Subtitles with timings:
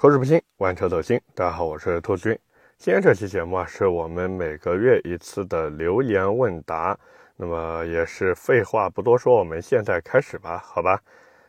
[0.00, 1.20] 口齿不清，玩车走心。
[1.34, 2.32] 大家好，我是兔君。
[2.78, 6.98] 今天这期节目啊，是我们每个月一次的留言问答。
[7.36, 10.98] 那么也是废话不多说，我们现在开始吧，好吧？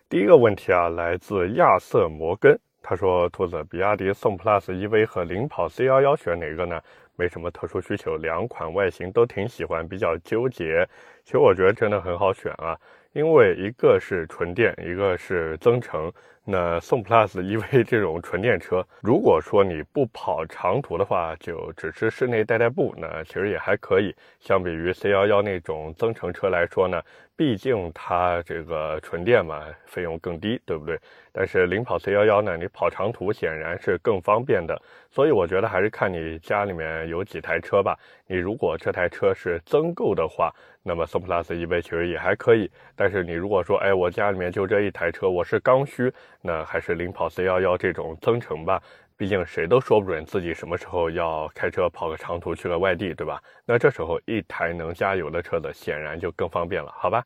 [0.09, 6.81] 第一个问题啊，来自亚瑟摩根，他说：“兔子，比亚迪宋 PLUS EV 和领跑 C11 选哪个呢？
[7.15, 10.85] 没什么特殊需求，两款外形都挺喜欢，比较纠结。
[11.23, 12.77] 其实我觉得真的很好选啊，
[13.13, 16.11] 因为一个是纯电，一个是增程。”
[16.43, 24.15] 那宋 PLUS EV 这种纯电车，如果说你不跑长途的话，就只是室内代代步，那其实也还可以。
[24.39, 26.99] 相比于 C11 那种增程车来说呢，
[27.35, 30.99] 毕竟它这个纯电嘛，费用更低，对不对？
[31.31, 34.81] 但是领跑 C11 呢，你跑长途显然是更方便的。
[35.11, 37.95] 所以我觉得还是看你家里面有几台车吧。
[38.25, 42.69] 你如果这台车是增购的话，那么宋 PLUS EV 其实也还可以。
[42.95, 46.11] 但是你如果说，哎，我家里面就这一台车，我是刚需。
[46.41, 48.81] 那还是领跑 C11 这种增程吧，
[49.15, 53.41] 毕竟谁都说不准自己什么时候要开车跑个长途去了外地，对吧？
[53.65, 57.23] 那这时候一台能加油的车子显然就更方便了，好吧？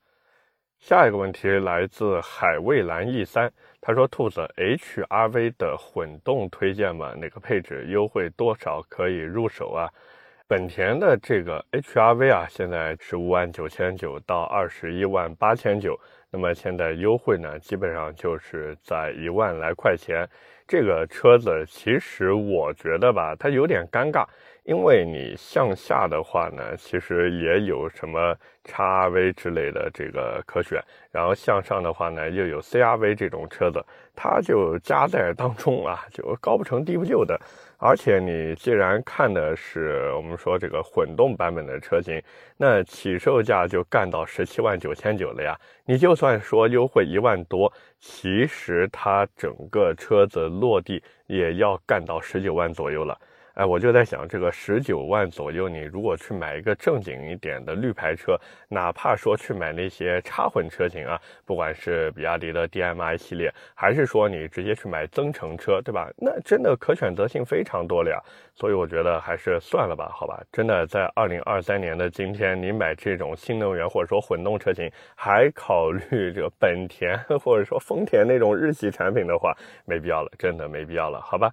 [0.78, 7.14] 下一个问题来自海蔚蓝 E 三，他说：“兔子 HRV 的混动推荐吗？
[7.16, 9.90] 哪个配置优惠多少可以入手啊？”
[10.48, 16.00] 本田的这个 HRV 啊，现在十五万九千九到二十一万八千九。
[16.32, 20.28] 那么现在优惠呢，基本上就是在一万来块钱。
[20.68, 24.26] 这个车子其实我觉得吧，它有点尴尬，
[24.66, 28.36] 因为你向下的话呢，其实也有什么
[28.66, 33.86] XRV 之类的这个可选，然后向上的话呢，又有 CRV 这种车子，
[34.16, 37.40] 它就夹在当中啊，就高不成低不就的。
[37.78, 42.20] 而且你既然看的是我们说这个混动版本的车型，
[42.58, 45.56] 那起售价就干到十七万九千九了呀。
[45.86, 53.16] 你就算说优惠一万多，其实它整个车子落地也要干到十九万左右了。
[53.56, 66.10] 哎，我就在想，这个十九万左右，你如果去买一个正经一点的绿牌车，哪怕说去买那些插混车型啊，不管是比亚迪的 DMI 系列，还是说你直接去买增程车，对吧？
[66.18, 68.22] 那真的可选择性非常多了呀。
[68.54, 70.44] 所以我觉得还是算了吧，好吧。
[70.52, 79.56] 真的在二零二三年的今天，你买这种新能源或者说混动车型，还考虑这个本田或者说丰田那种日系产品的话，
[79.86, 81.50] 没必要了，真的没必要了，好吧。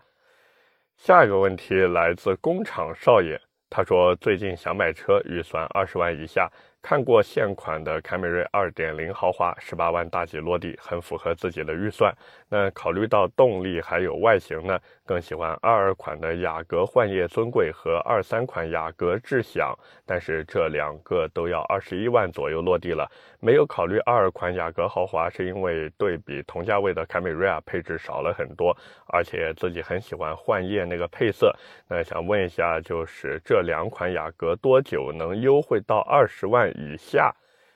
[1.04, 3.36] 下一个问题来自工厂少爷，
[3.68, 6.48] 他说最近想买车，预算二十万以下。
[6.82, 12.12] 看过现款的凯美瑞2.0豪华，十八万大几落地，很符合自己的预算。
[12.48, 14.76] 那考虑到动力还有外形呢，
[15.06, 19.72] 更喜欢二二款的雅阁幻夜尊贵和二三款雅阁智享，
[20.04, 23.09] 但是这两个都要二十一万左右落地了。
[23.38, 28.76] 没有考虑二二款雅阁豪华，是因为对比同价位的凯美瑞啊，配置少了很多，
[29.06, 31.54] 而且自己很喜欢幻夜那个配色。
[31.88, 36.72] 那想问一下，就是这两款雅阁多久能优惠到二十万？
[36.75, 37.34] 以下，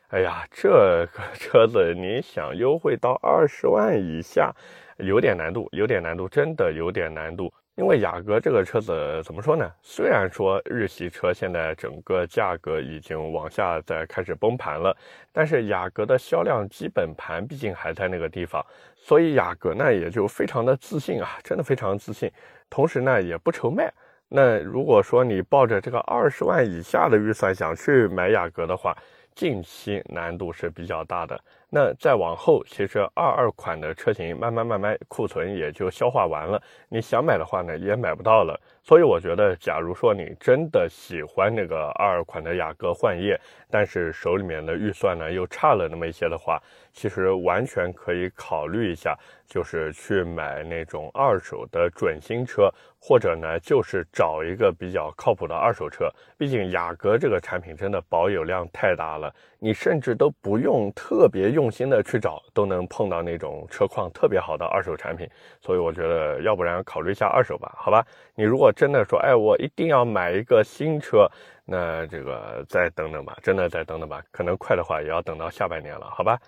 [0.08, 4.54] 哎呀，这个 车子你想优惠到二十万以下，
[4.98, 7.52] 有点难度，有点难度，真的有点难度。
[7.74, 9.70] 因为雅阁这个车子怎么说呢？
[9.82, 14.96] 虽然说日系车现在整个价格已经往下在开始崩盘了，
[15.30, 18.64] 但是雅阁的销量基本盘毕竟还在那个地方，
[18.96, 22.32] 所以雅阁呢也就非常的自信啊，真的非常自信，
[22.70, 23.92] 同时呢也不愁卖。
[24.28, 28.96] 那如果说你抱着这个二十万以下的预算想去买雅阁的话，
[29.34, 31.38] 近期难度是比较大的。
[31.68, 38.58] 那再往后，其实二二款的车型慢慢慢慢库存也就消化完了，你想买的话呢，也买不到了。
[38.82, 43.38] 所以我觉得，假如说你真的喜欢那个二二款的雅阁幻夜，
[43.68, 46.62] 但是手里面的预算呢又差了那么一些的话，
[46.92, 56.08] 其实完全可以考虑一下，就是去买那种二手的准新车，或者呢就是找一个比较靠谱的二手车。
[56.38, 65.26] 毕竟雅阁这个产品真的保有量太大了，你甚至都不用特别用心的去找，都能碰到那种车况特别好的二手产品。
[65.60, 68.06] 所以我觉得，要不然考虑一下二手吧，好吧？
[68.34, 71.26] 你如果真的说，哎，我一定要买一个新车，
[71.64, 76.38] 那这个再等等吧，真的再等等吧，可能快的话也要等到下半年了，好吧？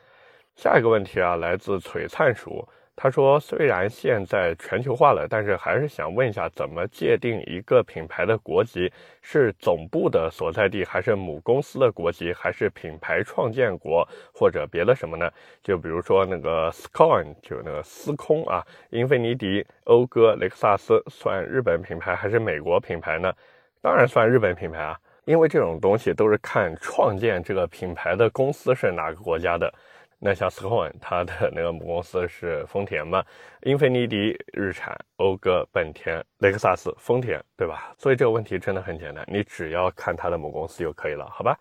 [0.55, 2.69] 下一个问题啊，来自璀璨鼠。
[3.01, 8.93] 他说：“虽然现在全球化了，但是还是想问一下，怎么界定一个品牌的国籍？
[9.23, 14.05] 是总部的所在地，还是母公司的国籍，还是品牌创建国，
[14.35, 15.31] 或者别的什么呢？
[15.63, 23.33] 就比如说那个 Scon，就那个司空啊，英菲尼迪、讴歌、雷克萨斯，算日本品牌还是美国品牌呢？
[23.81, 29.73] 当然算日本品牌啊，因为这种东西都是看创建这个品牌的公司是哪个国家的。”
[30.21, 33.25] 那像斯柯文，它的 那个母公司是丰田嘛？
[33.63, 37.95] 英菲尼迪、日产、讴歌、本田、雷克萨斯、丰田，对吧？
[37.97, 41.57] 所以这个问题真的很简单，你只要看它的母公司就可以了，好吧？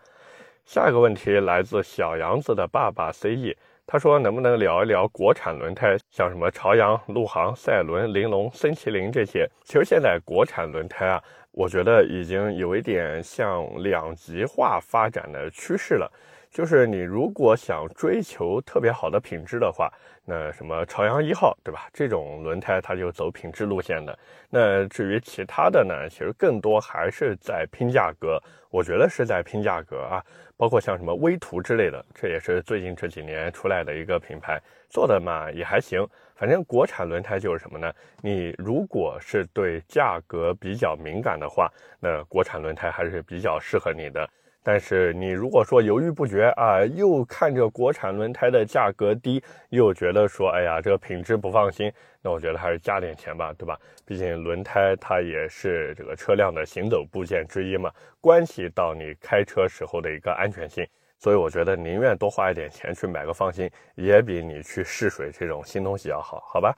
[0.64, 3.56] 下一个问题来自小杨子的爸爸 CE，
[3.86, 9.48] 他说能不能聊一聊国产轮胎，像什么朝阳、陆航、赛轮、玲珑、森麒麟这些？
[9.64, 11.22] 其实现在国产轮胎啊，
[11.52, 16.12] 我觉得已经有一点向两极化发展的趋势了。
[16.50, 19.92] 就是你如果想追求特别好的品质的话，
[20.24, 21.88] 那什么朝阳一号，对吧？
[21.92, 24.18] 这种轮胎它就走品质路线的。
[24.50, 28.42] 那至于其他的呢，其实更多还是在拼价格。
[28.70, 30.22] 我觉得是在拼价格啊，
[30.56, 34.60] 包括像什么威图之类的，这也是最近这几年出来的一个品牌，
[34.90, 36.06] 做的嘛也还行。
[36.34, 37.90] 反正国产轮胎就是什么呢？
[38.20, 44.28] 你如果是对价格比较敏感的话，那国产轮胎还是比较适合你的。
[44.62, 51.90] 但是你如果说犹豫不决啊，又看着国产轮胎的价格低，又觉得说，哎呀，这个品质不放心，
[52.20, 53.78] 那我觉得还是加点钱吧，对吧？
[54.04, 57.90] 毕竟轮胎它也是这个车辆的行走部件之一嘛，
[58.20, 60.86] 关系到你开车时候的一个安全性，
[61.18, 66.76] 所以我觉得宁愿多花一点钱去买个放心，也比你去试水这种新东西要好，好吧？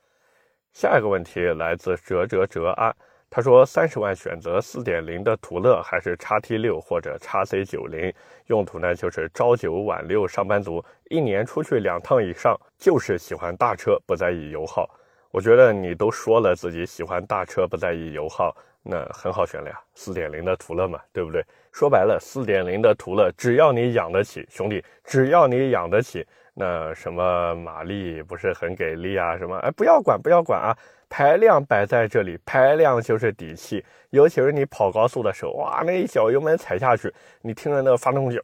[0.73, 2.94] 下一个问题来自哲哲哲啊。
[3.32, 8.12] 他说：“三十万选择四点零的途乐还是叉 T 六或者叉 C 九零？
[8.47, 14.91] 用途呢就是朝九晚六，上班族一年出去两趟以上，就是喜欢大车，不在意油耗。
[15.31, 21.44] 我觉得你都说了自己喜欢大车，不在意油耗，那很好选了呀，四点零的途乐嘛，对不对？
[21.73, 29.37] 说白了，四点零的途乐，只要你养得起，兄弟，只要你养得起，那什么马力不是很给力啊？
[29.37, 29.56] 什么？
[29.59, 30.77] 哎，不要管，不要管啊！”
[31.11, 33.85] 排量摆在这里，排量就是底气。
[34.11, 37.12] 尤其是你跑高速的时候，哇，那一脚油门踩下去，
[37.43, 38.41] 你听着那个发动机，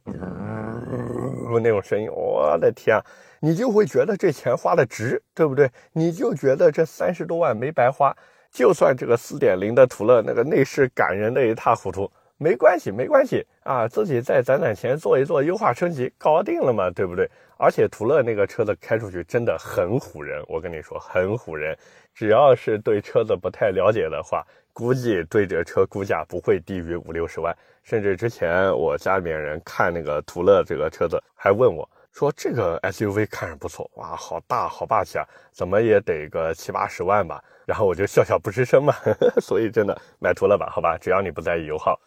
[1.63, 3.01] 那种声音，我的天，
[3.39, 5.71] 你就会觉得这钱花的值，对不对？
[5.93, 8.13] 你就觉得这三十多万没白花。
[8.57, 17.29] 就算这个四点零的途乐那个内饰感人的一塌糊涂，没关系，没关系啊，自己再攒攒钱做一做优化升级，搞定了嘛，对不对？
[17.59, 21.77] 而且途乐那个车子开出去真的很唬人，我跟你说很唬人。
[22.15, 24.43] 只要是对车子不太了解的话，
[24.73, 27.55] 估计对这车估价不会低于五六十万。
[27.83, 31.87] 甚至之前我家里面人看那个途乐这个车子，还问我
[32.17, 38.91] 说：“这个 SUV 看着不错，哇，好大好霸气啊，怎么也得个七八十万吧？”然后我就笑笑不吱声嘛。
[39.39, 41.99] 所以真的买图了吧，好吧，只要你不在意油耗。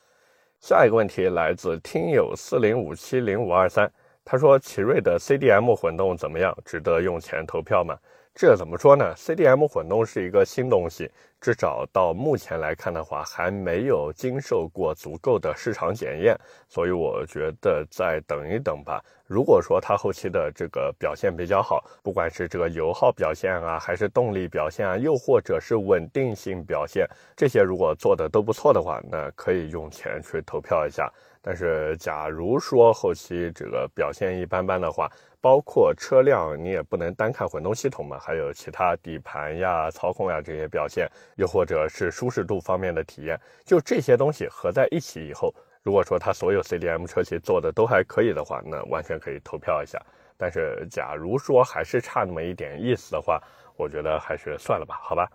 [0.59, 3.89] 下一个问题来自听友四零五七零五二三。
[4.25, 6.57] 他说：“奇瑞的 CDM 混动怎么样？
[6.65, 7.97] 值得用钱投票吗？”
[8.41, 11.11] 这怎么说呢？CDM 混动是一个新东西，
[11.43, 16.35] 至少到目前来看的话，还没有经受过足够的市场检验，
[16.67, 19.05] 所以我觉得再等一等吧。
[19.27, 27.07] 如果说它后期的这个表现比较好，不管是这个油耗表现啊，还是动力表现啊，又或者是稳定性表现，
[27.37, 31.13] 这些如果做的都不错的话，那可以用钱去投票一下。
[31.43, 35.11] 但是，假如说后期这个表现一般般的话，
[35.41, 49.99] 包括车辆你也不能单看混动系统嘛，还有其他底盘呀、操控呀这些表现，又或者是舒适度方面的体验，就这些东西合在一起以后，如果说它所有 CDM 车企做的都还可以的话，那完全可以投票一下。
[50.37, 53.39] 但是，假如说还是差那么一点意思的话，
[53.77, 55.27] 我觉得还是算了吧，好吧。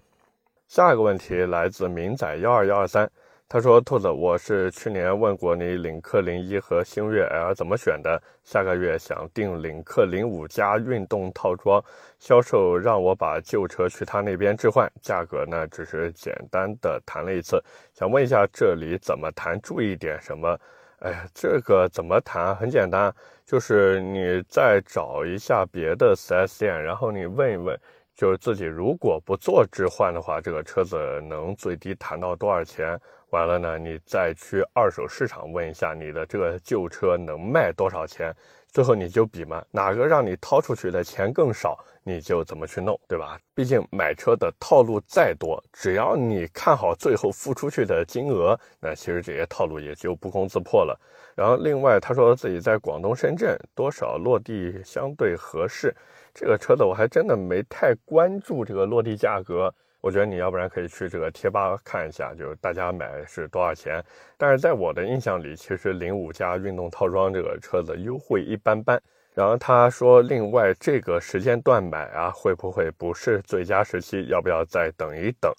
[0.68, 3.10] 下一个问题来自明仔幺二幺二三。
[3.48, 11.82] 他说：“兔子，我是去年问过你领克零一和星越 L 怎么选的，下个月想订领克零五加运动套装，
[12.18, 20.60] 销售让我把旧车去他那边置换，价格呢只是简单的谈了一次，想问一下这里怎么谈，注意点什么？
[21.00, 22.56] 哎呀，这个怎么谈？
[22.56, 23.14] 很简单，
[23.46, 27.80] 就是你再找一下别的 4S 店，然后你问一问。”
[28.16, 32.98] 就是自己如果不做置换的话，这个车子能最低谈到多少钱？
[33.32, 38.34] 完了呢，你再去二手市场问一下你的这个旧车能卖多少钱？
[38.72, 43.40] 最后你就比嘛，哪个让你掏出去的钱更少，你就怎么去弄，对吧？
[43.54, 51.00] 毕竟买车的套路再多，只要你看好最后付出去的金额，那其实这些套路也就不攻自破了。
[51.36, 55.96] 然后另外他说自己在广东深圳，多少落地相对合适。
[56.34, 59.74] 这个车子我还真的没太关注这个落地价格，
[60.06, 64.00] 我觉得你要不然可以去这个贴吧看一下，就是大家买是多少钱。
[64.38, 69.02] 但是在我的印象里，其实零五加运动套装这个车子优惠一般般。
[69.34, 74.28] 然后他说，另外这个时间段买啊，会不会不是最佳时期？
[74.28, 75.52] 要不要再等一等？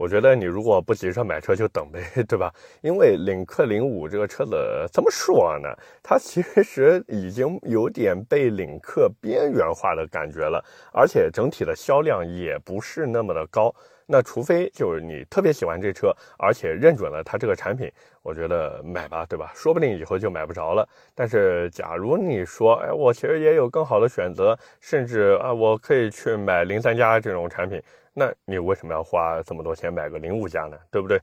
[0.00, 2.50] 我觉得你如果不急着买车，就等呗，对吧？
[2.80, 4.56] 因为领克零五这个车子
[4.90, 5.68] 怎么说呢？
[6.02, 13.70] 它其实已经有点被领克边缘化的感觉了，而且整体的销量也不是那么的高。
[14.06, 17.92] 那除非就是你特别喜欢这车，而且认准了它这个产品，
[18.22, 19.52] 我觉得买吧，对吧？
[19.54, 20.88] 说不定以后就买不着了。
[21.14, 27.80] 但是假如你说，哎，我其实也有更好的选择，甚至啊，我可以去买零三加这种产品，
[28.12, 30.76] 那你为什么要花这么多钱买个零五加呢？
[30.90, 31.20] 对不对？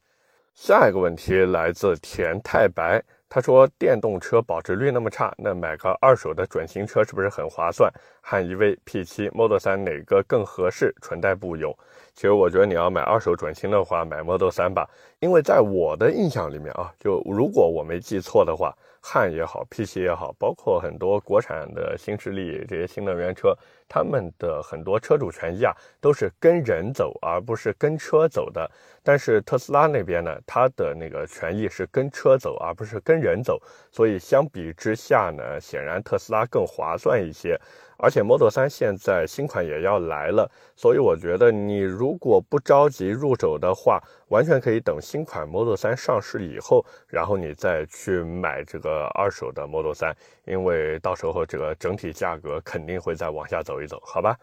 [0.53, 3.03] 下一个问题来自田太白。
[3.29, 7.91] 他说：“电动车保值率那么差，那买个二手的准新车是不是很划算？
[8.21, 10.95] 汉 EV、P7、Model 3哪个更合适？
[11.01, 11.77] 纯代步用？
[12.15, 14.89] 其实我觉得你要买二手准新的话，买 Model 3吧，
[15.19, 23.55] 因为在我的印象里面啊，就如果我没记错的话。”汉也好，P7 也好，包括很多国产的新势力这些新能源车，
[23.87, 28.69] 他们的很多车主权益啊，都是跟人走，而不是跟车走的。
[29.03, 33.61] 但是特斯拉那边呢，它的那个权益是跟车走，而不是跟人走。
[33.91, 37.59] 所以相比之下呢，显然特斯拉更划算一些。
[37.99, 50.13] 而且 Model 3现在新款也要来了，所以我觉得你如果不着急入手的话，完全可以等新款 Model 3上市以后，然后你再去买这个二手的 Model 3，
[50.47, 54.35] 因为到时候这个整体价格肯定会再往下走一走，好吧？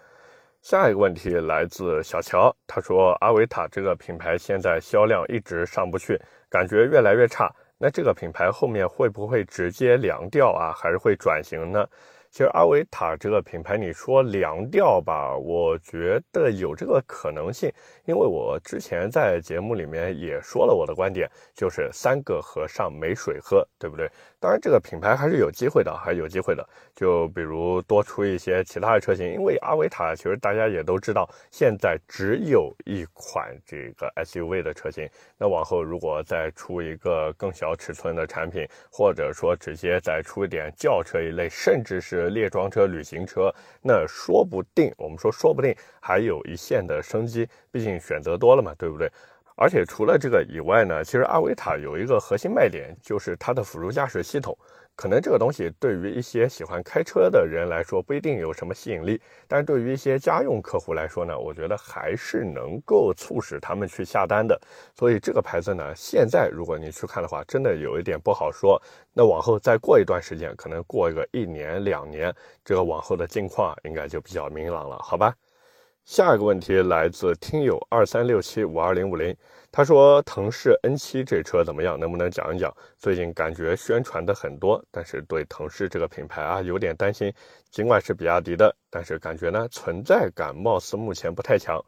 [0.63, 6.19] 下一个问题来自小乔，他说阿维塔这个品牌现在销量一直上不去，
[6.49, 10.73] 感觉越来越差，那这个品牌后面会不会直接凉掉啊？
[10.73, 11.87] 还是会转型呢？
[12.35, 17.71] 其实阿维塔这个品牌，你说凉掉吧，我觉得有这个可能性，
[18.07, 24.11] 因为我之前在节目里面也说了我的观点，就是三个和尚没水喝，对不对？
[24.41, 26.69] 当然，这个品牌还是有机会的，还是有机会的。
[26.93, 35.09] 就比如多出一些其他的车型，因为阿维塔其实大家也都知道，现在只有一款这个 SUV 的车型。
[35.39, 47.49] 那往后如果再出一个更小尺寸的产品，或者说直接再出一点轿车一类，甚至是列装车、旅行车，那说不定我们说说不定还有一线的生机。
[47.71, 49.11] 毕竟选择多了嘛，对不对？
[49.57, 54.57] 而且除了这个以外呢，其实阿维塔有一个核心卖点，就是它的辅助驾驶系统。
[54.97, 64.61] 可能这个东西对于一些喜欢开车的人来说不一定有什么吸引力，但是对于一些家用客户来说呢，我觉得还是能够促使他们去下单的。
[64.97, 68.81] 所以这个牌子呢，现在如果你去看的话，真的有一点不好说。
[69.13, 72.35] 那往后再过一段时间，可能过一个一年两年，
[72.65, 75.35] 这个往后的境况应该就比较明朗了，好吧？
[76.05, 79.35] 下一个问题来自听友二三六七五二零五零，
[79.73, 81.99] 他说腾势 N7 这车怎么样？
[81.99, 82.71] 能不能讲一讲？
[82.99, 87.33] 最近感觉宣传的很多，但是对腾势这个品牌啊有点担心。
[87.71, 91.83] 尽管是比亚迪的，但是感觉呢存在感貌似目前不太强。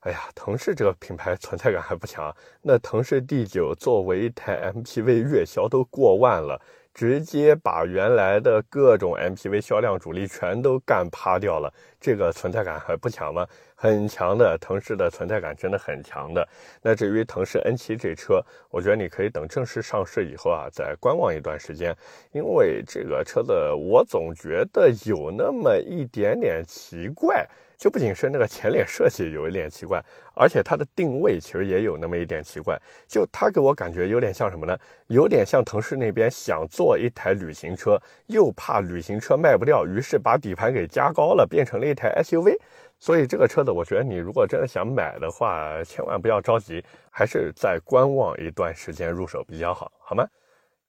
[0.00, 6.58] 哎呀，腾势这个品牌存在感还不强，那腾势 D9 作为一台 MPV 月销都过万了。
[6.98, 13.46] 直接把原来的各种 MPV 销量主力全都干趴掉了，这个存在感还不强吗？
[13.76, 16.44] 很强的，腾势的存在感真的很强的。
[16.82, 21.96] 那至于腾势 N7 这车，我觉得你可以等正式上市以后啊，再观望一段时间，
[22.32, 27.48] 因为这个车子我总觉得有那么一点点奇怪。
[27.78, 30.04] 就不仅是那个前脸设计有一点奇怪，
[30.34, 32.76] 而且它的定位其实也有那么一点奇怪。
[33.06, 34.76] 就它给我感觉有点像什么呢？
[35.06, 42.58] 有点像腾势那边想做一台旅行车，又怕旅行车卖不掉，于是把底盘给加高了，变成了一台 SUV。
[42.98, 50.26] 所以这个车子，我觉得你如果真的想买的话，千万不要着急，还是再观望一段时间入手比较好，好吗？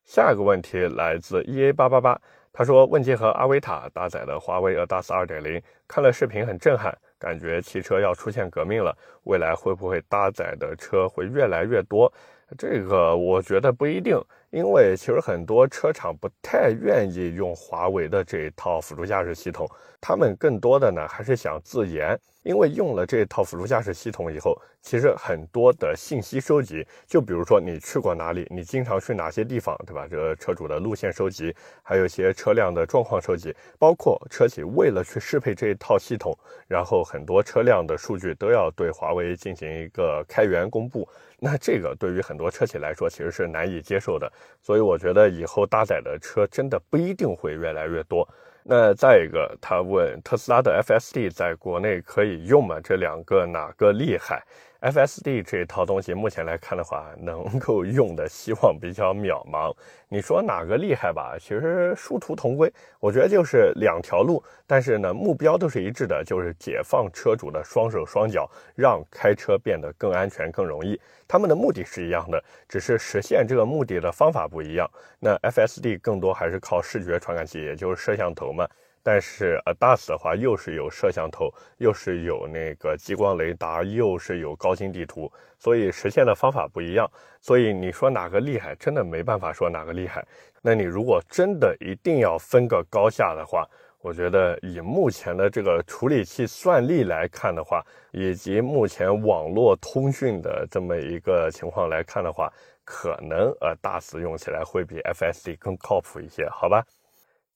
[0.05, 2.19] 下一个问题来自 EA 八八八。
[2.51, 8.96] 他说：“问界和阿维塔搭载的华为 Adas 2.0，看了视频很震撼，感觉汽车要出现革命了。
[9.24, 12.12] 未来会不会搭载的车会越来越多？
[12.58, 14.20] 这个我觉得不一定。”
[14.51, 19.70] 因为其实很多车厂不太愿意用华为的这一套辅助驾驶系统，
[20.01, 22.20] 他们更多的呢还是想自研。
[22.44, 30.08] 因为用了这套辅助驾驶系统以后，其实很多的信息收集，就比如说你去过哪里，你经常去哪些地方，对吧？
[30.10, 31.53] 这个车主的路线收集，
[31.84, 41.08] 还有一些车辆的状况收集，包括车企为了去适配这一套系统，然后很多车辆的数据都要对华为进行一个开源公布。
[41.41, 44.32] 那这个对于很多车企来说，其实是难以接受的。
[44.62, 48.27] 所以我觉得以后搭载的车真的不一定会越来越多。
[48.63, 52.79] 那再一个，他问特斯拉的 FSD 在国内可以用吗？
[52.84, 54.43] 这两个哪个厉害？
[54.81, 59.75] FSD 这一套东西目前来看的话，能够用的希望比较渺茫。
[60.07, 61.36] 你说哪个厉害吧？
[61.38, 70.98] 其实殊途同归，我觉得就是两条路，但是呢，目标都是一致的，就是解放车主的双手双脚，让开车变得更安全、更容易。
[71.27, 74.89] 他们的目的是一样的，只是实现这个目的的方法不一样。
[75.19, 78.65] 那 FSD 更多还是靠视觉传感器，也就是摄像头嘛。
[79.12, 87.10] 但是 ADAS 的话，又是有摄像头，又是有那个激光雷达，又是有高清地图，所以实现的方法不一样。
[87.42, 90.24] 所以你说哪个厉害，真的没办法说哪个厉害。
[90.62, 93.68] 那你如果真的一定要分个高下的话，
[94.00, 102.48] 我觉得以目前的这个处理器算力来看的话，以及目前网络通讯的这么一个情况来看的话，
[102.86, 106.86] 可能 ADAS 用起来会比 FSD 更靠谱一些，好吧？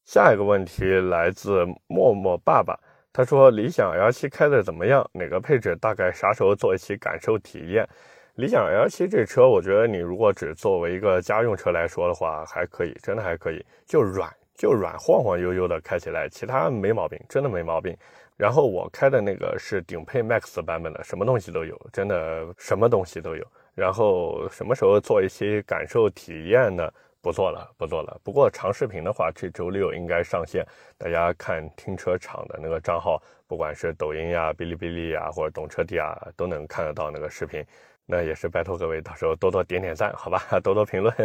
[0.06, 2.78] 下一个问题来自默默爸爸，
[3.12, 5.08] 他说：“理想 L7 开的怎么样？
[5.14, 5.76] 哪个配置？
[5.78, 7.88] 大概啥时候做一期感受体验？”
[8.36, 17.96] 理想 L7 这车，我觉得你如果只作为一个家用车来说的话，还可以，真的还可以，就软就软，晃晃悠悠的开起来，其他没毛病，真的没毛病。
[18.36, 23.46] 然后我开的那个是顶配 Max 版本的，什么东西都有，真的什么东西都有。
[23.76, 26.92] 然后什么时候做一期感受体验呢？
[27.24, 28.20] 不做了，不做了。
[28.22, 30.68] 不过长视频的话，这周六应该上线。
[30.98, 37.66] 大家看停车场的那个账号，不管是抖音呀、哔哩哔哩呀，或者懂车帝啊，都能看得到那个视频。
[38.06, 40.38] 那也是拜托各位，到时候多多点点赞，好吧？
[40.62, 41.16] 多多评论。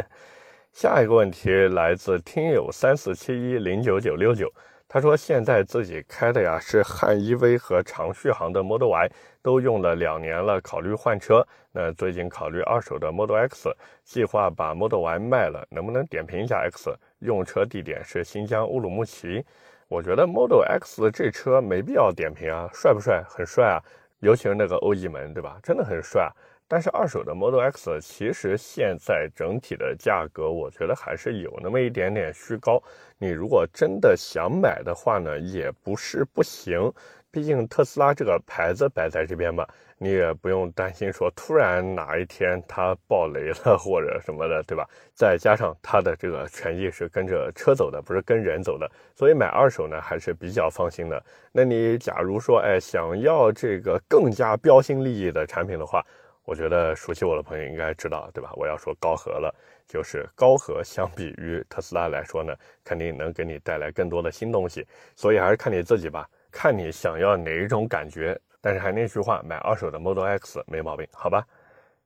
[0.73, 4.49] 下一个问题来自听友三四七一零九九六九。
[4.91, 9.11] 他说：“现在自己开的呀是汉 EV 和长续航的 Model Y，
[9.43, 11.47] 都用了两年了，考虑换车。
[11.81, 16.93] 那最近考虑二手的 Model X，计划把 Model Y 卖了，能不能点评一下 X？
[17.21, 19.45] 用车地点是新疆乌鲁木齐。
[19.87, 23.23] 我觉得 Model X 这车没必要点评啊，帅不帅？
[23.29, 23.79] 很帅啊，
[24.19, 25.61] 尤其是那个欧翼门，对吧？
[25.63, 26.29] 真的很帅。”
[26.71, 32.83] 但是二手的 Model X 其实现在整体的价格，我觉得还是有那么一点点虚高。
[33.19, 36.93] 你如果真的想买的话呢，也不是不行。
[37.31, 39.67] 毕竟特斯拉这个牌子摆在这边嘛，
[39.99, 44.89] 你也不用担心说突然哪一天它爆雷了或者什么的，对吧？
[45.15, 51.23] 再加上它的这个权益是跟着车走的，不是跟人走的，所以买二手呢还是比较放心的。
[51.53, 56.03] 那你假如说，哎，想要这个更加标新立异的产品的话，
[56.45, 58.51] 我觉得熟悉我的朋友应该知道，对吧？
[58.57, 59.55] 我要说高和了，
[59.87, 64.87] 就是高和相比于特斯拉来说呢，肯定能给你带来更多的新东西。
[65.15, 68.39] 所以还是看你自己吧，看你想要哪一种感觉。
[68.61, 71.47] 但是还那句话，买二手的 Model X 没毛病，好吧？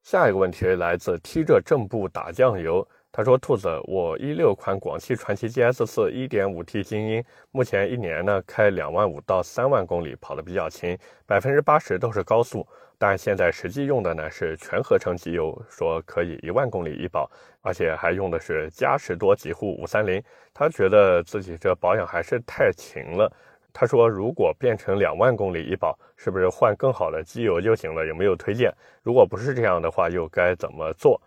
[0.02, 2.86] 下一个问题来自踢着正步打酱油。
[3.14, 12.66] 他说：“兔子，我一六款广汽传祺 GS 四 1.5T 精英，目前一年呢开两万五到三万公里，跑得比较勤，百分之八十都是高速。
[12.98, 20.22] 但现在实际用的呢是全合成机油，说可以一万公里一保，而且还用的是嘉实多极护五三零。
[20.54, 23.30] 他觉得自己这保养还是太勤了。
[23.72, 28.04] 他说，如果变成两万公里一保，是不是换更好的机油就行了？
[28.06, 28.72] 有没有推荐？
[29.02, 31.20] 如果不是这样的话，又该怎么做？”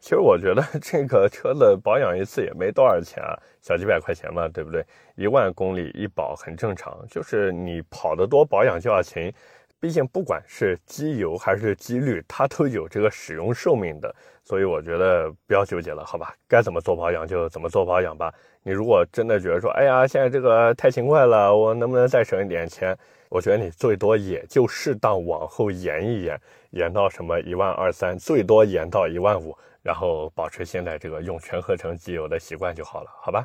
[0.00, 4.84] 其实我觉得 这个车子保养一次也没多少钱啊，小几百块钱嘛，对不对？
[5.14, 9.32] 一万公里一保很正常，就是你跑得多，保养就要勤。
[9.82, 14.14] 毕竟不管是机油还是机滤，它都有这个使用寿命的。
[14.44, 16.32] 所以我觉得不要纠结了，好吧？
[16.46, 18.32] 该怎么做保养就怎么做保养吧。
[18.62, 22.96] 你如果真的觉得说，哎呀，现在这个太勤快了，我能不能再省一点钱？
[23.28, 26.40] 我觉得你最多也就适当往后延一延，
[26.70, 29.52] 延到什么一万二三，最多延到一万五。
[29.82, 33.44] 然后保持现在这个用全合成机油的习惯就好了，好吧？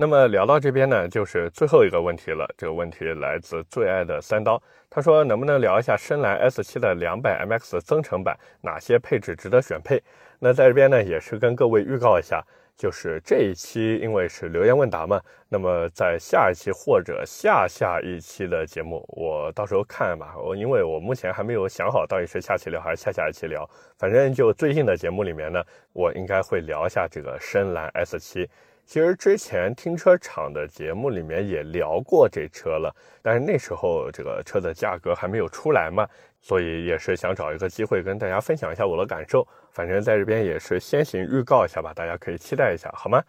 [0.00, 2.48] 那么聊到这边呢，就是最后一个问题了。
[2.56, 4.58] 这个问题来自最爱的三刀，
[4.88, 10.02] 他说能不能聊一下深蓝 S7 的两百 MX 增程版，哪些配置值得选配？
[10.38, 12.42] 那在这边呢，也是跟各位预告一下。
[12.78, 20.34] 就是这一期，因为是留言问答嘛，那么在下一期或者下下一期的节目，我到时候看吧。
[20.42, 28.48] 我因为我目前还没有想好到底是下期聊还是下下一期聊，反正就最近的节目里面呢，我应该会聊一下这个深蓝 S7。
[28.90, 36.04] 其实之前停车场的节目里面也聊过这车了，但是那时候这个车的价格还没有出来嘛。
[36.40, 43.22] 所以也是想找一个机会跟大家分享一下我的感受，反正在这边也是先行预告一下吧，大家可以期待一下，好吗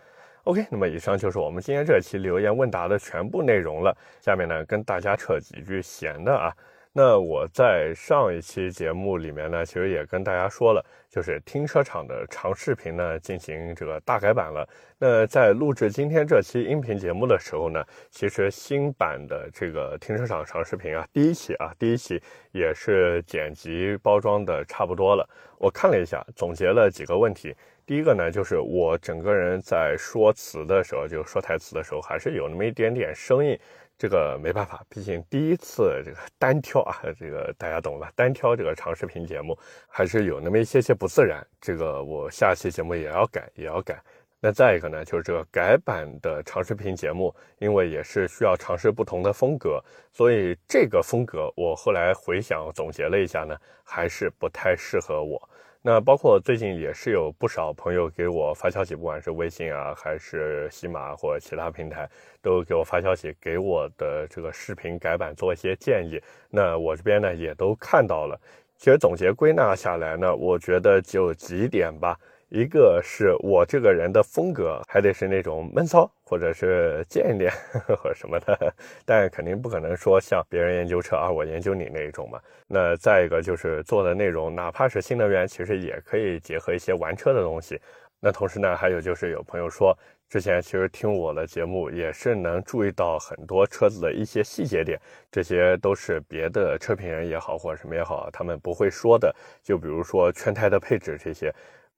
[0.46, 3.96] ？OK，那么以上就是我们今天这期留言问答的全部内容了。
[4.20, 6.52] 下面呢，跟大家扯几句闲的啊。
[6.94, 14.68] 那我在上一期节目里面呢，其实也跟大家说了，就是停车场的长视频呢进行这个大改版了。
[14.98, 25.26] 那在录制今天这期音频节目的时候呢，其实新版的这个停车场长视频啊，第一期啊，第一期也是剪辑包装的差不多了。
[25.58, 27.56] 我看了一下，总结了几个问题。
[27.86, 33.58] 第一个呢，就是我整个人在说词的时候，就说台词的时候，还是有那么一点点声音。
[34.02, 38.12] 这个没办法，毕竟第一次这个 单挑啊，这个大家懂吧？
[38.16, 39.56] 单挑这个长视频节目，
[39.88, 41.46] 还是有那么一些些不自然。
[41.62, 44.02] 这个我下期节目也要改，也要改。
[44.40, 49.80] 那再一个呢，就是这个改版的长视频节目，因为也是需要尝试不同的风格，
[50.12, 55.48] 所以这个风格我后来回想总结了一下呢，还是不太适合我。
[55.84, 62.08] 那包括最近也是有不少朋友给我发消息，不管是微信啊，还是喜马或者其他平台，
[62.40, 66.22] 都给我发消息，给我的这个视频改版做一些建议。
[66.52, 68.40] 那我这边呢也都看到了。
[68.78, 72.16] 其实总结归纳下来呢，我觉得就几点吧。
[72.54, 77.50] 一个是我这个人的风格，还得是那种闷骚，或者是贱一点
[78.04, 78.74] 或者什么的，
[79.06, 82.38] 但肯定不可能说像别人研究车啊，我研究你那一种嘛。
[82.68, 87.80] 那再一个就是做的内容，哪怕是新能源，其实也可以结合一些玩车的东西。
[88.20, 95.00] 那同时呢，还有就是有朋友说，之前其实听我的节目也是能注意到很多车子的一些细节点，
[95.32, 99.34] 这些都是别的车评人也好或者什么也好，他们不会说的。
[99.64, 101.50] 就比如说圈胎的配置这些。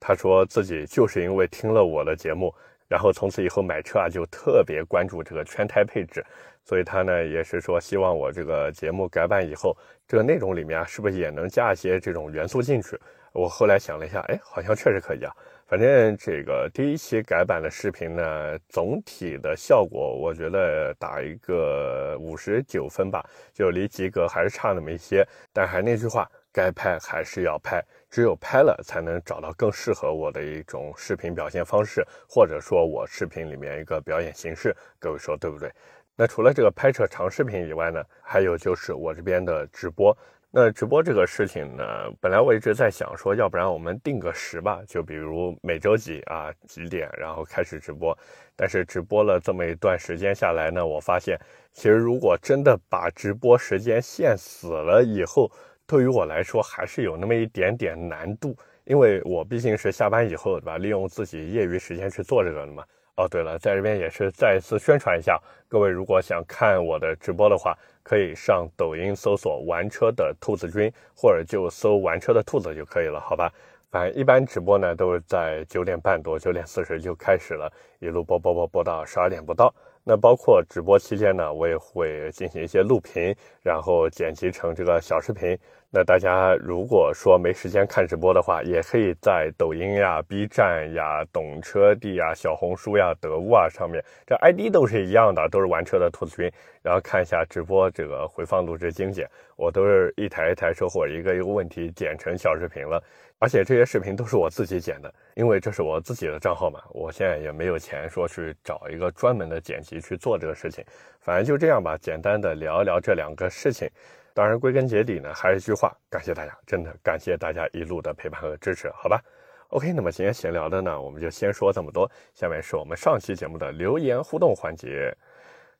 [0.05, 2.53] 他说自己就是因为听了我的节目，
[2.89, 6.21] 然后从此以后买车啊就特别关注这个圈胎配置，
[6.65, 12.99] 所以他呢也是说希望我这个节目改版以后，这个内容里面啊是不是也能加一些这种元素进去？
[13.31, 15.31] 我后来想了一下，哎，好像确实可以啊。
[15.65, 25.25] 反正这个第一期改版的视频呢，总体的效果我觉得打一个五十九分吧，就离及格还是差那么一些。
[25.53, 27.83] 但还那句话，该拍还是要拍。
[28.09, 34.73] 只有拍了，才能找到更适合我的一种视频表现方式，或者说我视频里面一个表演形式。
[34.99, 35.69] 各位说对不对？
[36.15, 40.15] 那除了这个拍摄长视频以外呢，还有就是我这边的直播。
[40.55, 41.83] 那直播这个事情呢，
[42.21, 48.15] 本来我一直在想说，要不然我们定个时吧，就比如每周几啊几点，然后开始直播。
[48.55, 51.35] 但是直播了这么一段时间下来呢，我发现
[51.71, 55.51] 其实如果真的把直播时间限死了以后，
[55.85, 60.77] 对于我来说，还是有那么一点点难度，因为我毕竟是下班以后，对吧？
[60.77, 62.83] 利用自己业余时间去做这个的嘛。
[63.15, 73.51] 哦，对了，在这边也是再次宣传一下，各位如果想看我的直播的话，可以上抖音搜索“玩车的兔子君”，或者就搜“玩车的兔子”就可以了，好吧？
[73.91, 79.71] 反正一般直播呢都是在九点半多、九点四十就开始了，一路播播播播到十二点不到。
[80.03, 85.57] 那包括直播期间呢，我也会进行一些录屏，然后剪辑成这个小视频。
[85.95, 96.51] 那大家如果说没时间看直播的话，也可以在抖音呀、B 站呀、懂车帝呀、小红书呀、得物啊上面，这 ID 都是一样的，都是玩车的兔子君，
[96.81, 102.99] 然后看一下直播这个回放录制精简，我都是一台一台车或者一个一个问题剪成小视频了。
[103.37, 110.83] 而且这些视频都是我自己剪的，因为这是我自己的账号嘛，我现在也没有钱说去找一个专门的剪辑去做这个事情。
[111.19, 113.87] 反正就这样吧，简单的聊一聊这两个事情。
[114.33, 119.21] 当然归根结底呢，还是一句话，感谢大家，真的感谢大家一路的陪伴和支持，好吧
[119.69, 122.09] ？OK，那么今天闲聊的呢，我们就先说这么多。
[122.33, 125.15] 下面是我们上期节目的留言互动环节。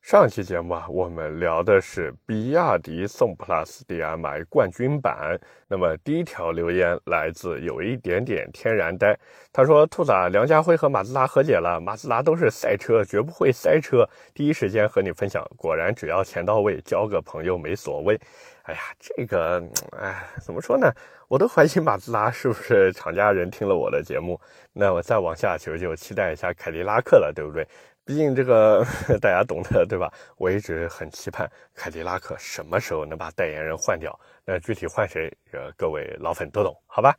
[0.04, 5.40] 上期节目啊，我们聊的是比亚迪宋 PLUS DM-i 冠军版。
[5.66, 9.18] 那么第一条留言来自有一点点天然呆，
[9.54, 14.06] 他说：“兔子，梁家辉和马自达和解了，马自达都是赛车，绝不会塞车。
[14.34, 18.20] 第一时间和你分享，果然只要钱到位，交个朋友没所谓。”
[18.64, 19.64] 哎呀，这个，
[19.98, 20.92] 哎，怎么说呢？
[21.30, 24.40] 我都怀疑马自达是不是厂家人听了我的节目。
[24.74, 27.68] 那我再往下其实就期待一下凯迪拉克了，对不对？
[28.06, 28.86] 毕竟这个
[29.22, 30.12] 大家懂得对吧？
[30.38, 34.18] 我一直很期盼凯迪拉克什么时候能把代言人换掉。
[34.46, 37.16] 那具体换谁，呃，各位老粉都懂，好吧？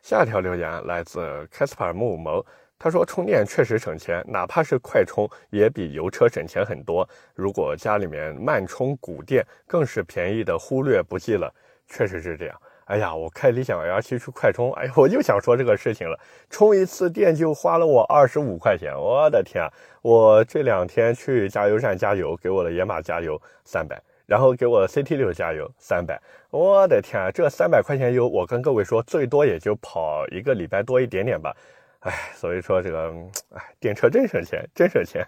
[0.00, 2.40] 下条留言来自 Kasper 木萌，
[2.78, 7.06] 他说充电确实省钱，哪怕是快充也比油车省钱很多。
[7.34, 11.52] 如果家里面慢充古电，更是便宜的忽略不计了。
[11.88, 12.62] 确实是这样。
[12.88, 19.70] 哎呀，我开理想 L 七去快充，哎呀，我就想说这个事情了，充一次电就花了我二十五块钱，我的天啊！
[20.00, 27.30] 我这两天去加油站加油，给我的野马加油三百，然后给我的 CT 六加油三百，我的天啊！
[27.30, 31.54] 这三百块钱油，我跟各位说，最多也就跑一个礼拜多一点点吧。
[32.00, 33.12] 哎，所以说这个，
[33.54, 35.24] 哎，电车真省钱，真省钱。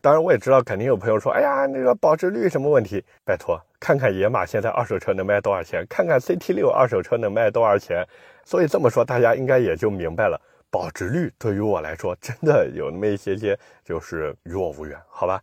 [0.00, 3.04] 当然，我也知道，肯定有朋友说，哎呀，那个保值率什么问题？
[3.24, 8.06] 拜托，看看野马现在二手车能卖多少钱，看看 CT 六二手车能卖多少钱。
[8.42, 15.38] 所以这么说，大家应该也就明白了，保值率对于我来说，真的有那么一些些，就是与我无缘，好吧？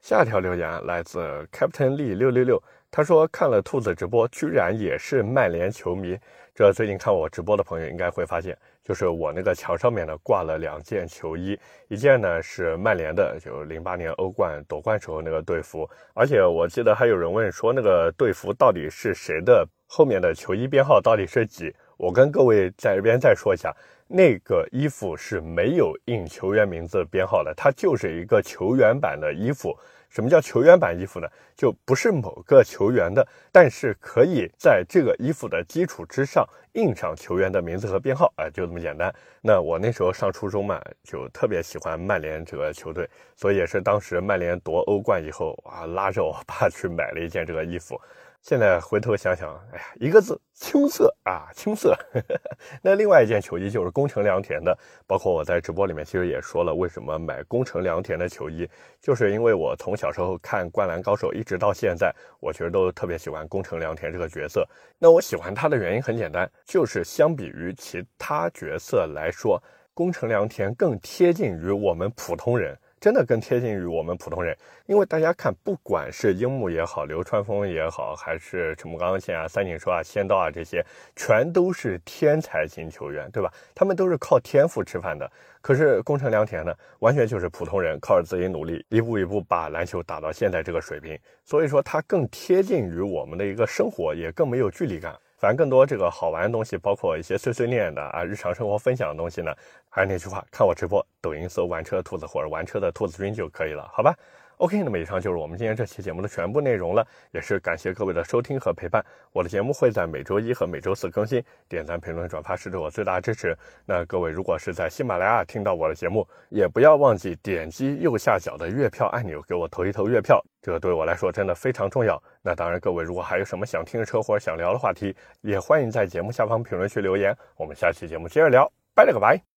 [0.00, 1.18] 下一条留言来自
[1.50, 6.16] Captain Lee 六六六，他说看了兔子直播，居然也是曼联球迷。
[6.54, 21.74] 这最近看我直播的朋友应该会发现，就是我那个墙上面呢挂了两件球衣，一件呢是曼联的，就零八年欧冠夺冠时候那个队服，而且我记得还有人问说那个队服到底是谁的，后面的球衣编号到底是几？
[21.96, 23.74] 我跟各位在这边再说一下。
[24.06, 29.74] 那个衣服是没有印球员名字编号的，它就是一个球员版的衣服。
[30.14, 31.26] 什么叫球员版衣服呢？
[31.56, 39.12] 就不是某个球员的，但是可以在这个衣服的基础之上印上球员的名字和编号，哎，就这么简单。
[39.42, 48.00] 那我那时候上初中嘛，就特别喜欢曼联这个球队，所以也是当时曼联夺欧冠以后啊，拉着我爸去买了一件这个衣服。
[48.44, 51.96] 现在回头想想，哎呀，一个字青涩啊，青涩。
[52.84, 58.68] 那另外一件球衣就是宫城良田的，包括我在直播里面其实也说了，为什么买宫城良田的球衣，
[59.00, 64.68] 就是因为我从小时候看《灌篮高手》一直到现在，我其实都特别喜欢宫城良田这个角色。
[64.98, 69.58] 那我喜欢他的原因很简单，就是相比于其他角色来说，
[69.94, 72.78] 宫城良田更贴近于我们普通人。
[73.04, 80.82] 真的更贴近于我们普通人，因为大家看，不管是樱木也好，流川枫也好，还是陈木刚宪啊、三井寿啊、仙道啊这些，
[81.14, 83.52] 全都是天才型球员，对吧？
[83.74, 85.30] 他们都是靠天赋吃饭的。
[85.60, 91.14] 可是宫城良田呢，完全就是普通人，靠着自己努力，一步一步把篮球打到现在这个水平。
[91.44, 95.14] 所以说，他更贴近于我们的一个生活，也更没有距离感。
[95.52, 99.52] 更多这个好玩的东西，包括一些碎碎念的啊，日常生活分享的东西呢，
[99.90, 104.14] 还是那句话，看我直播，抖音搜“玩车兔子”或者“玩车的兔子君”就可以了，好吧？
[104.58, 109.04] ？OK，那么以上就是我们今天这期节目的全部内容了，也是感谢各位的收听和陪伴。
[109.32, 113.56] 我的节目会在每周一和每周四更新，点赞、评论、转发是对我最大的支持。
[113.84, 122.22] 那各位如果是在喜马拉雅听到我的节目，也不要忘记点击右下角的月票按钮，给我投一投月票，这对我来说真的非常重要。
[122.42, 127.36] 那当然，各位如果还有什么想听的车或者想聊的话题，也欢迎在节目下方评论区留言。
[127.56, 129.53] 我们下期节目接着聊，拜了个拜。